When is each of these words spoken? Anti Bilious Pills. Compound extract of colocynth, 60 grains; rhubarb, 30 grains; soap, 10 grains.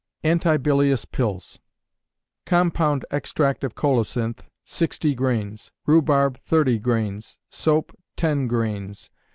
Anti 0.23 0.57
Bilious 0.57 1.05
Pills. 1.05 1.59
Compound 2.47 3.05
extract 3.11 3.63
of 3.63 3.75
colocynth, 3.75 4.41
60 4.65 5.13
grains; 5.13 5.71
rhubarb, 5.85 6.39
30 6.39 6.79
grains; 6.79 7.37
soap, 7.51 7.95
10 8.15 8.47
grains. 8.47 9.11